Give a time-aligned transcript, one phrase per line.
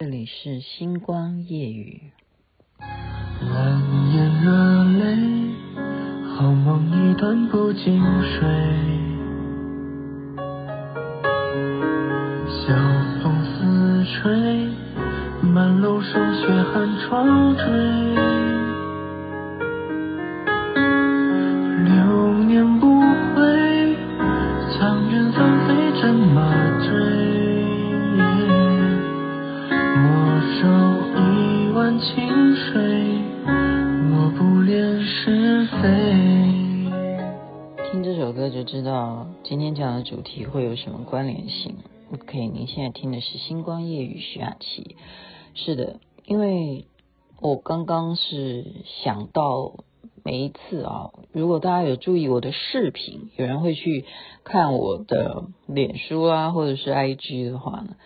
[0.00, 2.12] 这里是星光夜雨。
[2.78, 3.82] 蓝
[4.14, 5.16] 眼热泪，
[6.36, 8.48] 好梦一段不经睡。
[12.46, 12.76] 晓
[13.20, 14.68] 风似吹，
[15.42, 18.17] 满楼霜雪寒窗坠。
[32.14, 32.56] 听
[38.02, 41.76] 这首歌就知道今天讲的主题会有什么关联性。
[42.12, 44.96] OK，您现在听的是《星光夜雨》徐雅琪。
[45.54, 46.86] 是的，因为
[47.40, 48.64] 我刚刚是
[49.04, 49.74] 想到
[50.24, 54.06] 每一次啊，如果大家有注意我的视频，有人会去
[54.44, 57.96] 看我的脸书啊，或者是 IG 的话呢，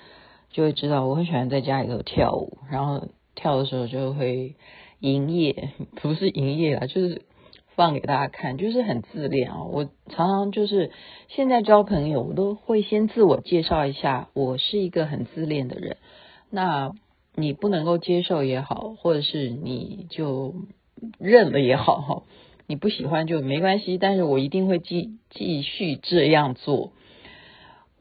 [0.51, 4.55] 就会知道我很喜欢在家里头跳舞，然后跳的时候就会
[5.01, 7.23] 营业，不是营业啊，就是。
[7.75, 9.65] 放给大家看，就是很自恋啊！
[9.65, 10.91] 我常常就是
[11.29, 15.97] 现在交朋友，我都会先自我介绍一下，我是一个很自恋的人。
[16.51, 16.93] 那
[17.35, 20.55] 你不能够接受也好，或者是你就
[21.19, 22.23] 认了也好哈，
[22.67, 23.97] 你不喜欢就没关系。
[23.97, 26.93] 但是我一定会继继续这样做。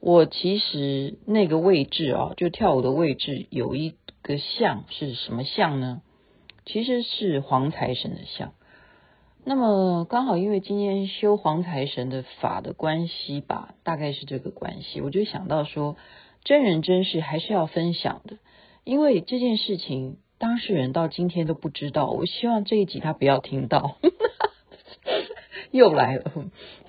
[0.01, 6.01] 我其实那个位置啊，就跳舞的位置有一个像是什么像呢？
[6.65, 8.53] 其实是黄财神的像。
[9.43, 15.97] 那么刚好因为今天修黄财神的法的关系吧，大概是这个关系，我就想到说，
[16.43, 18.37] 真人真事还是要分享的，
[18.83, 23.97] 因为这件事情当事人到今天都不知道，我希望这一集他不要听到。
[25.71, 26.31] 又来了，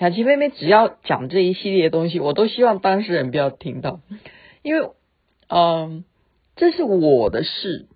[0.01, 4.01] 雅琪妹妹只要讲这一系列的东西，我都希望当事人不要听到，
[4.63, 4.91] 因为
[5.49, 6.05] 嗯，
[6.63, 7.89] 这是我的事，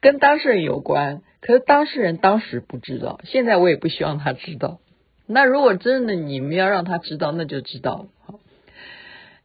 [0.00, 1.20] 跟当事人有关。
[1.42, 4.80] 可是当事人当时不知道，现在我也不希望他知道。
[5.26, 8.06] 那如果真的你们要让他知道，那就知道了。
[8.24, 8.40] 好，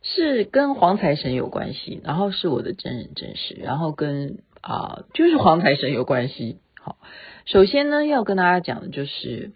[0.01, 6.59] 是跟黄财神有关系，然后是我的真人真事，然后跟啊、就是黄财神有关系。
[6.79, 6.95] 好，
[7.43, 9.51] 首先呢要跟大家讲的就是，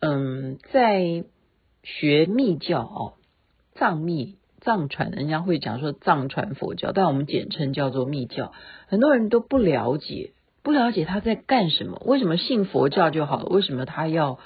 [0.00, 1.24] 嗯，在
[1.82, 3.14] 学密教哦，
[3.76, 8.52] 藏密藏传，人家会讲说藏传佛教，但我们简称叫做密教，
[8.88, 10.32] 很多人都不了解。
[10.62, 12.02] 不了解他在干什么？
[12.04, 13.44] 为什么信佛教就好了？
[13.44, 14.40] 为什么他要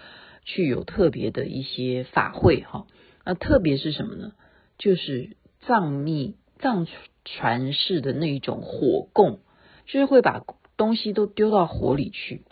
[0.45, 2.61] 去有特别的一些法会？
[2.61, 2.85] 哈，
[3.25, 4.33] 那特别是什么呢？
[4.77, 6.87] 就是藏密藏
[7.25, 9.39] 传式的那一种火供，
[9.87, 10.45] 就是会把
[10.77, 12.43] 东西都丢到火里去。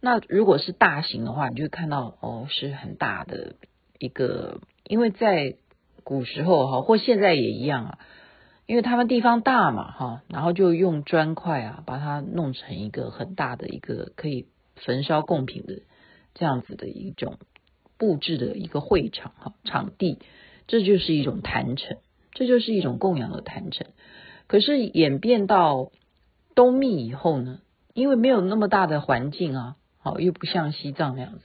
[0.00, 3.54] 那如果是大型的话，你就会看到哦，是很大的
[4.00, 5.54] 一个，因为在
[6.08, 7.98] 古时候哈，或现在也一样啊。
[8.64, 15.82] 因为他们地方大嘛，哈，然后就用砖块啊，把它弄成一个很大的一个可以焚烧贡品的
[16.32, 17.36] 这样子的一种
[17.98, 20.18] 布置的一个会场哈场地，
[20.66, 21.98] 这就是一种坛城，
[22.32, 23.86] 这就是一种供养的坛城。
[24.46, 25.90] 可是演变到
[26.54, 27.60] 东密以后呢，
[27.92, 31.40] 因为没有那么大的环境啊，好，又不像西藏那样子，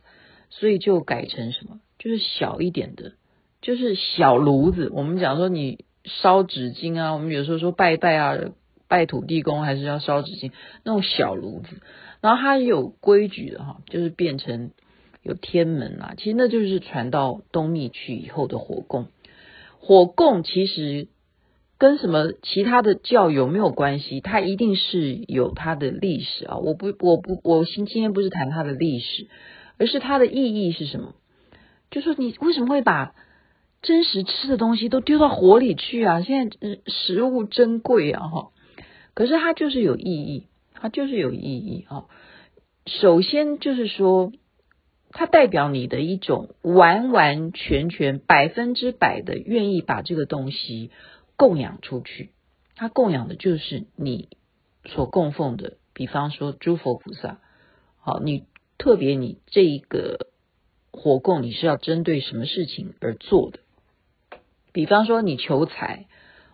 [0.50, 3.14] 所以就改成什么，就是小一点的，
[3.64, 4.92] 就是小炉子。
[4.94, 5.86] 我们讲说你。
[6.06, 8.38] 烧纸巾啊，我们有时候说拜拜啊，
[8.90, 10.52] 拜土地公还是要烧纸巾，
[10.84, 11.80] 那种小炉子，
[12.20, 14.72] 然后它有规矩的哈，就是变成
[15.22, 19.08] 有天门啊，其实那就是传到东密去以后的火供。
[19.80, 21.08] 火供其实
[21.78, 24.20] 跟什么其他的教有没有关系？
[24.20, 26.58] 它一定是有它的历史啊！
[26.58, 29.28] 我不，我不，我今今天不是谈它的历史，
[29.78, 31.16] 而是它的意义是什么？
[31.92, 33.16] 就说你为什么会把？
[33.84, 36.22] 真实吃的东西都丢到火里去啊！
[36.22, 36.58] 现在
[36.88, 38.52] 食物珍贵啊，哈，
[39.14, 42.06] 可是它就是有意义，它就是有意义啊。
[42.88, 44.32] 首先就是说，
[45.12, 50.90] 它代表你的一种完完全全百分之百的愿意把这个东西
[51.36, 52.32] 供养出去。
[52.76, 54.30] 它供养的就是你
[54.86, 57.42] 所供奉的，比方说诸佛菩萨。
[58.00, 58.46] 好，你
[58.78, 60.28] 特别你这一个
[60.92, 63.60] 火供，你是要针对什么事情而做的？
[64.74, 66.08] 比方说你求财，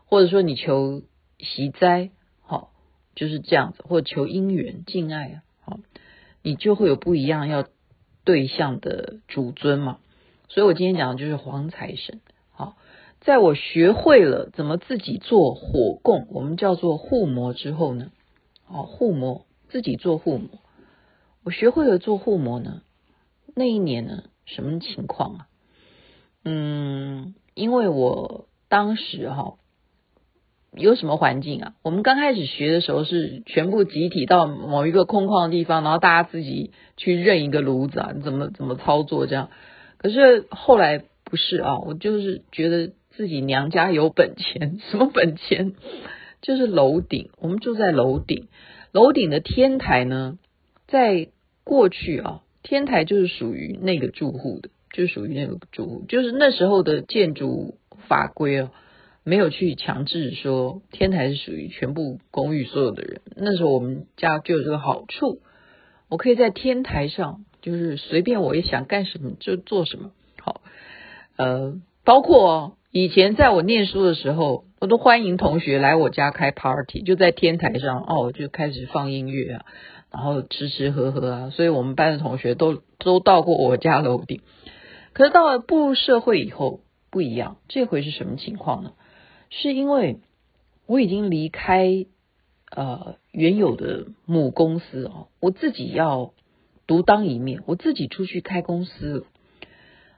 [0.05, 1.01] 或者说你求
[1.39, 2.11] 喜灾，
[2.41, 2.71] 好，
[3.15, 5.79] 就是这样子，或求姻缘、敬爱，好，
[6.43, 7.65] 你就会有不一样要
[8.25, 9.99] 对象的主尊嘛。
[10.49, 12.19] 所以我今天讲的就是黄财神。
[12.51, 12.75] 好，
[13.21, 18.11] 在我学会了怎么自己做火供，我们叫做护摩之后呢，
[18.67, 20.59] 哦，护摩自己做护摩，
[21.45, 22.81] 我学会了做护摩呢，
[23.55, 25.47] 那一年呢，什么情况啊？
[26.43, 27.33] 嗯。
[27.59, 29.55] 因为我当时哈
[30.71, 31.73] 有什么环境啊？
[31.83, 39.49] 我们刚开始学的时候是全部集体到某一个空旷的地方，然后大家自己去认一个炉子啊，怎么怎么操作这样？
[39.97, 45.73] 可是后来不是啊，我就是觉得自己娘家有本钱，什么本钱？
[46.41, 48.47] 就是楼顶，我们住在楼顶，
[48.93, 50.37] 楼顶的天台呢，
[50.87, 51.27] 在
[51.65, 57.77] 过去啊，天台就是属于那个住户的，就属于那个住户，就是那时候的建筑
[58.07, 58.71] 法规哦。
[59.25, 63.21] 没有去强制说天台是属于全部公寓所有的人。
[63.35, 65.41] 那时候我们家就有这个好处，
[66.07, 70.11] 我可以在天台上，就是随便我也想干什么就做什么。
[70.41, 70.61] 好，
[71.35, 79.65] 呃，包括以前在我念书的时候，我都欢迎同学来我家开 party，就在天台上哦，就开始放音乐啊，
[80.11, 81.49] 然后吃吃喝喝啊。
[81.51, 84.41] 所以我们班的同学都都到过我家楼顶。
[85.19, 86.79] 可是到了步入社会以后
[87.11, 88.93] 不一样，这回是什么情况呢？
[89.49, 90.21] 是因为
[90.85, 92.05] 我已经离开
[92.73, 96.31] 呃原有的母公司哦，我自己要
[96.87, 99.25] 独当一面，我自己出去开公司。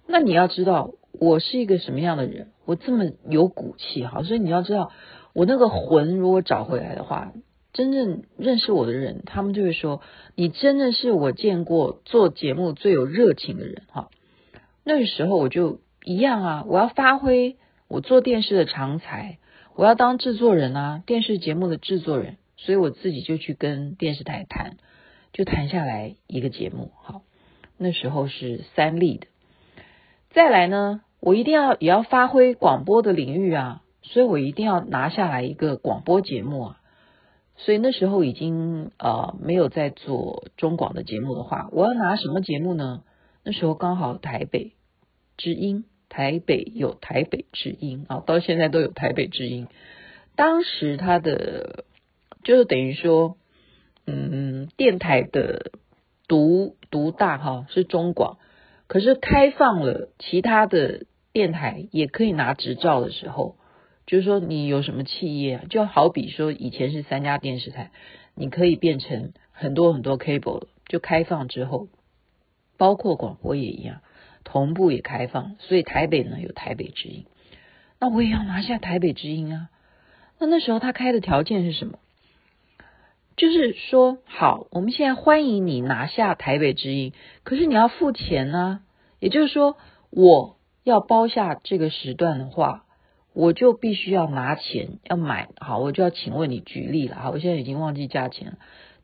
[0.06, 4.92] 那你要知道我是一个什么样的人，我这么有骨气哈，所以你要知道
[5.34, 7.34] 我那个魂如果找回来的话，
[7.74, 10.02] 真正认识我的人，他们就会说
[10.36, 14.12] 你真的是我见过做节目最有热情的人哈。
[14.92, 17.56] 那个时候我就一样啊，我要发挥。
[17.88, 19.38] 我做电视的长才，
[19.74, 24.76] 我要当制作人啊，电视节目的制作人，所以我自己就去跟电视台谈，
[25.32, 26.92] 就谈下来一个节目。
[27.04, 27.22] 好，
[27.78, 29.28] 那时候是三立的。
[30.32, 36.78] 再来呢，我一定要也要发挥广播的领域啊，所以我一定要拿下来一个广播节目啊。
[37.56, 43.04] 所以那时候已经呃没有在做中广的节目的话，我要拿什么节目呢？
[43.46, 44.74] 那时候刚好台北
[45.38, 45.86] 知音。
[46.14, 49.70] 台北有台北之音啊，到现在都有台北之音。
[50.36, 51.86] 当时他的
[52.44, 53.38] 就是等于说，
[54.06, 55.72] 嗯，电台的
[56.28, 58.40] 独独大哈是中广，
[58.88, 63.56] 可是开放了其他的电台也可以拿执照的时候，
[64.06, 67.92] 就是说你有什么企业，就好比说以前是三家电视台，
[68.36, 71.88] 你可以变成很多很多 cable，就开放之后，
[72.76, 74.02] 包括广播也一样。
[74.44, 77.26] 同步也开放，所以台北呢有台北之音，
[78.00, 79.70] 那我也要拿下台北之音啊。
[80.40, 82.00] 那那时候他开的条件是什么？
[83.38, 88.82] 就是说，好，我们现在欢迎你拿下台北之音，可是你要付钱呢。
[89.20, 89.78] 也就是说，
[90.10, 92.86] 我要包下这个时段的话，
[93.34, 95.48] 我就必须要拿钱要买。
[95.58, 97.16] 好，我就要请问你举例了。
[97.16, 98.58] 好，我现在已经忘记价钱了。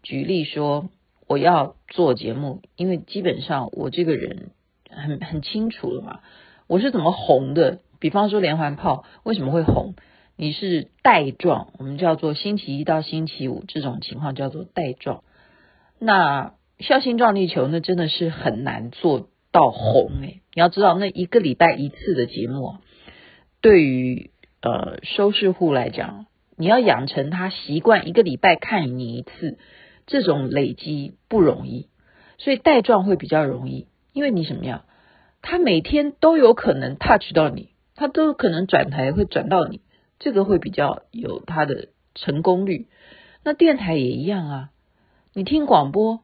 [0.03, 0.89] 举例说，
[1.27, 4.49] 我要做节目，因为基本上我这个人。
[4.97, 6.19] 很很清楚了嘛，
[6.67, 7.79] 我是怎么红的？
[7.99, 9.93] 比方说连环炮为什么会红？
[10.35, 15.23] 你是带状，我们叫做星期一到星期五这种情况叫做带状。
[15.99, 22.75] 那笑星撞地球那真的是很难做到红诶，你要知道那一个礼拜一次的节目，
[23.61, 24.29] 对于
[24.61, 29.57] 呃收视户来讲，你要养成他习惯一个礼拜看你一次，
[30.05, 31.87] 这种累积不容易，
[32.37, 33.87] 所以带状会比较容易。
[34.13, 34.83] 因为你什么样，
[35.49, 39.79] 他每天都有可能 touch 到你，他都有可能转台会转到你，
[40.19, 42.87] 这个会比较有他的成功率。
[43.45, 44.69] 那电台也一样啊，
[45.33, 46.19] 你听广播，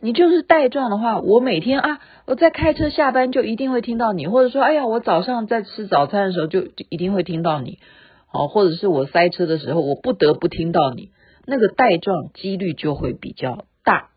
[0.00, 7.78] 你就是带状的话，我每天啊，我在开车下班就一定会听到你，或者说，哎呀，我早上在吃早餐的时候就就一定会听到你，
[8.26, 11.10] 好，或者是我塞车的时候，我不得不听到你，
[11.46, 14.10] 那个带状几率就会比较大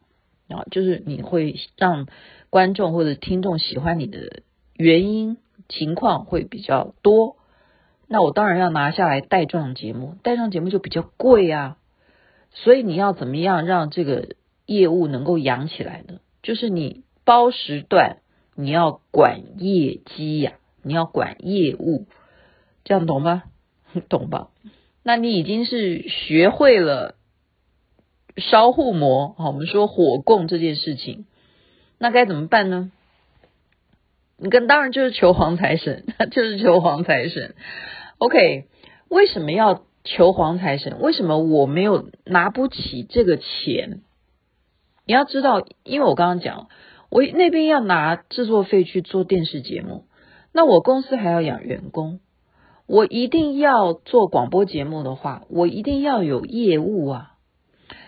[0.71, 2.07] 就是你会让。
[2.49, 4.41] 观众或者听众喜欢你的
[4.75, 5.37] 原因
[5.69, 7.37] 情况会比较多，
[8.09, 11.77] 那我当然要拿下来带状节目，带状节目就比较贵啊，
[12.51, 16.19] 所以你要怎么样让这个业务能够养起来呢？
[16.43, 18.17] 就是你包时段，
[18.53, 22.05] 你要管业绩呀，你要管业务，
[22.83, 23.43] 这样懂吗？
[24.09, 24.49] 懂吧？
[25.03, 27.15] 那你已经是学会了
[28.37, 31.25] 烧互磨，好，我们说火供这件事情。
[31.97, 32.91] 那该怎么办呢？
[34.37, 37.53] 你跟当然就是求黄财神， 就是求黄财神。
[38.17, 38.65] OK，
[39.07, 40.99] 为什么要求黄财神？
[40.99, 44.01] 为什么我没有拿不起这个钱？
[45.05, 46.69] 你要知道，因为我刚刚讲，
[47.09, 50.05] 我那边要拿制作费去做电视节目，
[50.53, 52.19] 那我公司还要养员工，
[52.87, 57.30] 我一定要做广播节目的话，我一定要有业务啊。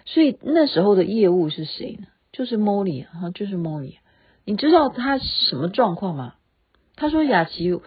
[0.05, 2.07] 所以那时候的业务是谁呢？
[2.31, 3.95] 就是 Molly 哈，就是 Molly。
[4.45, 6.33] 你知道他什么状况吗？
[6.95, 7.79] 他说：“雅琪，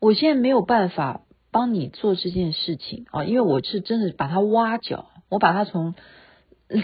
[0.00, 1.22] 我现在没有办法
[1.52, 5.94] 帮你做这件事情啊，因为我是真的把他挖角，我把他从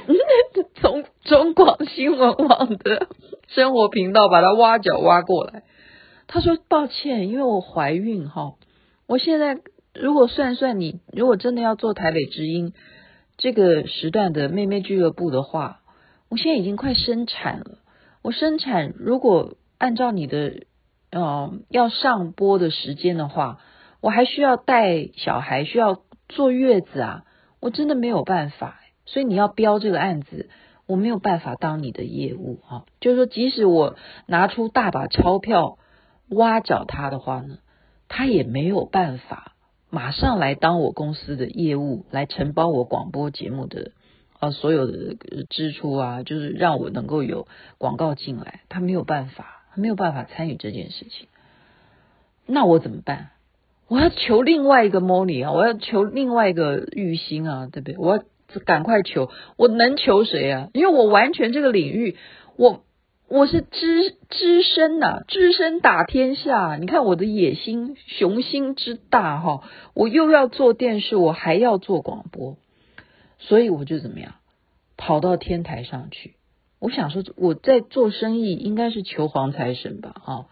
[0.81, 3.09] 从中广新闻网的
[3.49, 5.63] 生活频道把他挖角挖过来。
[6.27, 8.55] 他说抱歉，因为我怀孕哈，
[9.07, 9.59] 我现在
[9.95, 12.73] 如果算算你，如果真的要做台北之音
[13.37, 15.81] 这个时段的妹妹俱乐部的话，
[16.29, 17.79] 我现在已经快生产了。
[18.23, 20.65] 我生产如果按照你的
[21.11, 23.61] 呃要上播的时间的话，
[24.01, 27.25] 我还需要带小孩，需要坐月子啊，
[27.61, 28.81] 我真的没有办法。
[29.07, 30.49] 所以你要标这个案子，
[30.87, 32.85] 我没有办法当你的业务啊。
[33.01, 35.79] 就是说，即使我拿出大把钞票。
[36.31, 37.59] 挖角他的话呢，
[38.09, 39.53] 他也没有办法
[39.95, 43.93] 马上来当我公司的业务，来承包我广播节目的
[44.41, 45.15] 呃所有的
[45.49, 47.47] 支出啊，就是让我能够有
[47.79, 51.29] 广告进来，他没有办法，他没有办法参与这件事情。
[52.45, 53.31] 那我怎么办？
[53.87, 57.97] 我要求另外一个 money 啊，我要求另外一个玉兴啊，对不对？
[57.97, 58.25] 我要
[58.65, 60.71] 赶快求，我能求谁啊？
[60.73, 62.17] 因为我完全这个领域，
[62.57, 62.83] 我。
[63.27, 66.77] 我是只只身呐，只身打天下。
[66.77, 69.63] 你看我的野心、雄心之大哈！
[69.95, 72.59] 我又要做电视，我还要做广播，
[73.39, 74.35] 所以我就怎么样，
[74.99, 76.35] 跑到天台上去。
[76.79, 80.15] 我想说，我在做生意，应该是求黄财神吧？
[80.23, 80.47] 啊，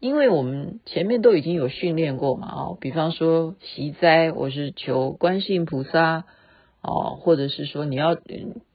[0.00, 2.48] 因为我们前面都已经有训练过嘛。
[2.48, 6.24] 啊，比方说习灾，我是求观世音菩萨
[6.82, 8.18] 哦，或者是说你要。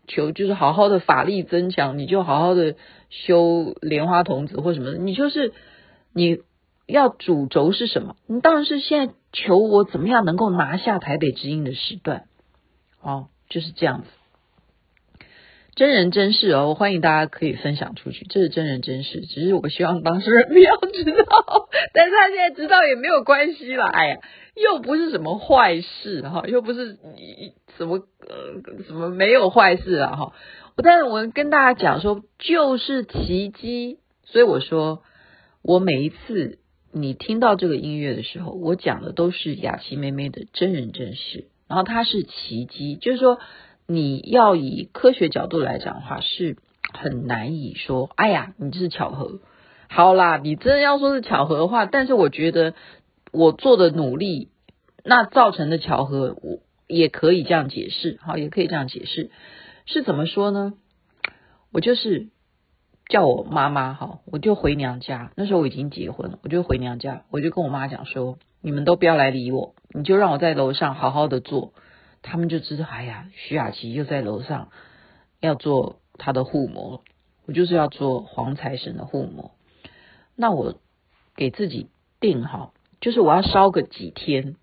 [0.05, 2.75] 求就是好好的法力增强，你就好好的
[3.25, 5.53] 修莲花童子或什么的，你就是
[6.13, 6.39] 你
[6.87, 8.15] 要主轴是什么？
[8.27, 12.25] 你当然是现在求我怎么样能够拿下台北之音的时段，
[13.01, 14.07] 哦，就是这样子。
[15.75, 24.17] 真人真事哦，欢迎大家可以分享出去，这是真人真事，只是我希望当事人不要知道， 但是他现在知道也没有关系啦，哎呀。
[24.55, 26.99] 又不是什么坏事哈，又不是
[27.75, 30.33] 什么呃什么没有坏事啊哈。
[30.77, 33.99] 但我跟大家讲说，就是奇迹。
[34.23, 35.03] 所以我说，
[35.61, 36.59] 我每一次
[36.91, 41.47] 你听到这个音乐的时候，我讲的都是雅琪妹妹的真人真事。
[41.67, 43.39] 然后它是奇迹，就是说
[43.85, 46.57] 你要以科学角度来讲的话，是
[46.93, 49.39] 很难以说，哎呀，你这是巧合。
[49.89, 52.73] 好啦，你真的要说是巧合的话，但是我觉得。
[53.35, 54.49] 我做的努力，
[55.03, 59.31] 那造成的巧合，我也可以这样解释，好，也可以这样解释，
[59.85, 60.73] 是怎么说呢？
[61.71, 62.29] 我就是
[63.07, 65.31] 叫我妈妈，哈，我就回娘家。
[65.35, 71.73] 那时候我已经结婚了，我就回娘家，我就跟我妈讲说：“你们都不要来理我，你就让我在楼上好好的做。”
[72.21, 74.69] 他们就知道，哎呀，徐雅琪又在楼上
[75.41, 77.03] 要做她的护摩，
[77.45, 79.51] 我就是要做黄财神的护摩。
[80.35, 80.75] 那我
[81.35, 82.73] 给自己定好。
[83.01, 84.55] 就是我要烧个几天，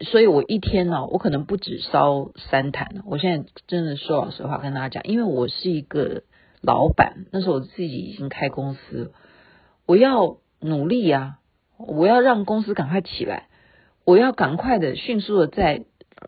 [0.00, 3.02] 所以我一天呢，我可能不止烧三坛。
[3.06, 6.22] 我现在真的说老实话跟大家讲，因为我是一个
[6.62, 9.12] 老板，那时候我自己已经开公司，
[9.86, 11.38] 我要努力呀，
[11.78, 13.48] 我要让公司赶快起来，
[14.04, 15.84] 我要赶快的、迅速的在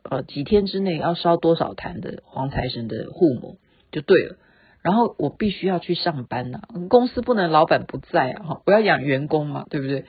[0.09, 3.57] 呃几天之内要烧多少坛的黄财神的护摩
[3.91, 4.37] 就对了。
[4.83, 10.05] 然后我必须要去上班呐，公司不能老板不在啊，哈，我要养员工嘛，对不对？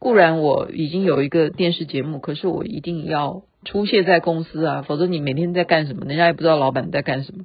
[0.00, 7.44] 固然我已经有一个电视节目，可是我一定要出现在公司啊，否则你每天在干什么，人家也不知道老板在干什么。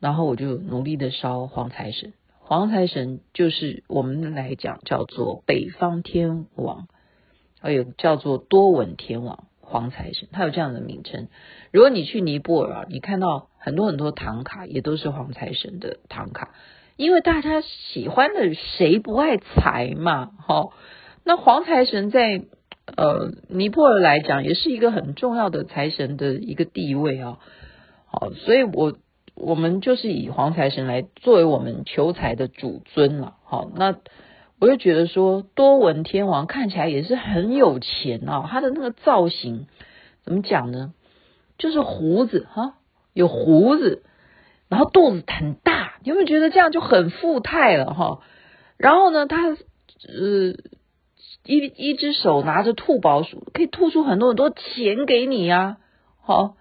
[0.00, 6.88] 然后我就努力的烧黄财神，黄财神就是我们来讲叫做北方天王，
[7.60, 11.28] 还有叫做多闻天王黄财神，它有这样的名称。
[11.72, 16.54] 如果你去尼泊尔啊，你看到很多很多唐卡也都是黄财神的唐卡，
[16.96, 20.70] 因为大家喜欢的谁不爱财嘛，哈。
[21.26, 22.42] 那黄财神在
[22.96, 27.38] 呃尼泊尔来讲，也是一个很重要的财神的一个地位啊。
[28.04, 28.98] 好，所以我
[29.34, 33.36] 我们就是以黄财神来作为我们求财的主尊了。
[33.44, 33.96] 好，那
[34.60, 38.46] 我就觉得说，多闻天王看起来也是很有钱啊。
[38.50, 39.66] 他的那个造型
[40.24, 40.92] 怎么讲呢？
[41.56, 42.74] 就是胡子哈，
[43.14, 44.02] 有胡子，
[44.68, 48.20] 然后肚子很大，你有没有觉得这样就很富态了哈？
[48.76, 49.56] 然后呢，他呃。
[51.46, 55.76] 一一只手拿着吐宝鼠，可以吐出很多很多钱给你呀，
[56.22, 56.56] 好，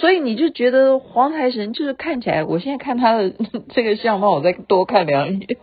[0.00, 3.32] 所以你就觉得黄财神就是看起来，我现在看他的
[3.72, 5.58] 这个相貌，我再多看两眼，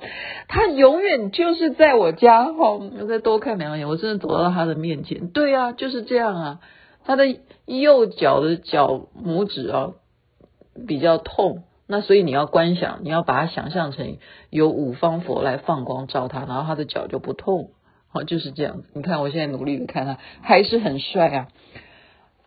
[0.47, 6.59] 他永远就是在我家，好，我再多看两眼，我真的走到他的面前，对啊，就是这样啊，
[7.05, 7.25] 他的
[7.65, 9.91] 右脚的脚拇指啊
[10.87, 14.17] 比较痛，那所以你要观想，你要把它想象成
[14.49, 17.69] 有五方佛来放光照他，然后他的脚就不痛。
[18.23, 18.83] 就是这样。
[18.93, 21.47] 你看我现在努力的看他，还是很帅啊。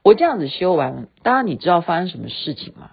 [0.02, 2.92] 我这样子修完了，当然你知道发生什么事情吗？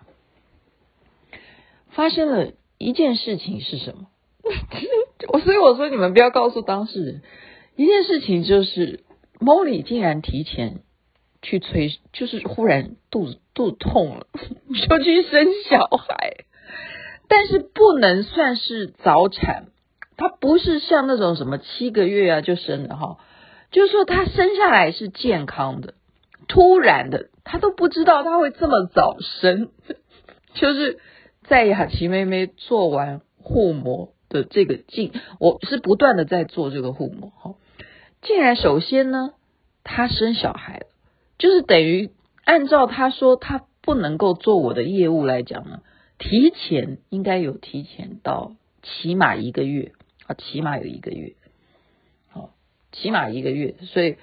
[1.89, 4.07] 发生了一件事情是什么？
[5.33, 7.21] 我所以我说你们不要告诉当事人。
[7.75, 9.03] 一件事情就是
[9.39, 10.81] Molly 竟然提前
[11.41, 14.27] 去催，就是忽然肚子肚子痛了，
[14.89, 16.45] 就去生小孩。
[17.27, 19.67] 但是不能算是早产，
[20.17, 23.19] 她不是像那种什么七个月啊就生的哈，
[23.71, 25.93] 就是说她生下来是健康的，
[26.47, 29.69] 突然的她都不知道她会这么早生，
[30.55, 30.99] 就是
[31.43, 37.55] 在雅琪妹妹做完护膜的这个进，我是不断的在做这个护膜哈，
[38.21, 39.33] 竟然首先呢
[39.83, 40.87] 她生小孩了，
[41.37, 42.09] 就是等于
[42.43, 45.81] 按照她说她不能够做我的业务来讲呢。
[46.19, 49.91] 提前应该有提前到起码一个月
[50.27, 51.33] 啊，起码有一个月，
[52.29, 52.51] 好，
[52.91, 54.17] 起码一个月，所以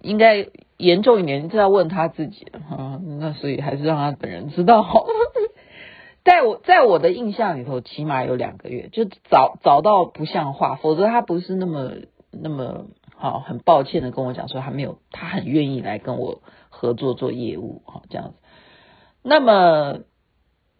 [0.00, 3.00] 应该严重一点，就要问他自己了哈。
[3.18, 4.84] 那所以还是让他本人知道。
[6.24, 11.92] 在我在我的印象里头，起码有两个月，就早早到不像话，否则他不是那么
[12.30, 18.34] 那么好，很抱歉的跟我讲说，他没有，他很愿意来跟我合作做业务哈，这样子。
[19.22, 20.00] 那么。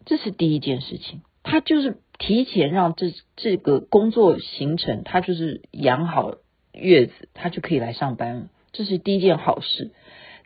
[0.05, 6.35] 这是第一件事情，他就是提前让这这个工作行程，他就是养好
[6.71, 8.47] 月子，他就可以来上班了。
[8.71, 9.91] 这是第一件好事。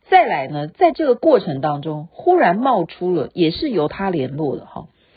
[0.10, 4.88] 再来呢，在这个过程当中，忽然冒出了，也是由他联络的哈，